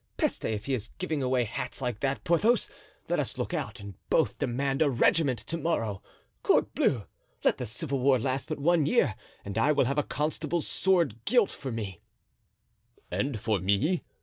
"Peste, 0.17 0.45
if 0.45 0.65
he 0.65 0.73
is 0.73 0.89
giving 0.97 1.21
away 1.21 1.43
hats 1.43 1.79
like 1.79 1.99
that, 1.99 2.23
Porthos, 2.23 2.71
let 3.07 3.19
us 3.19 3.37
look 3.37 3.53
out 3.53 3.79
and 3.79 3.93
both 4.09 4.39
demand 4.39 4.81
a 4.81 4.89
regiment 4.89 5.37
to 5.41 5.59
morrow. 5.59 6.01
Corbleu! 6.41 7.03
let 7.43 7.59
the 7.59 7.67
civil 7.67 7.99
war 7.99 8.17
last 8.17 8.49
but 8.49 8.57
one 8.57 8.87
year 8.87 9.13
and 9.45 9.59
I 9.59 9.71
will 9.71 9.85
have 9.85 9.99
a 9.99 10.03
constable's 10.03 10.65
sword 10.65 11.23
gilt 11.25 11.51
for 11.51 11.71
me." 11.71 12.01
"And 13.11 13.39
for 13.39 13.59
me?" 13.59 14.01